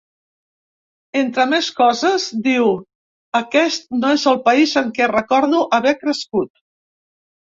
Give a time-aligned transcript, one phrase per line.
[1.19, 2.71] Entre més coses, diu:
[3.41, 6.51] Aquest no és el país en què recordo haver crescut.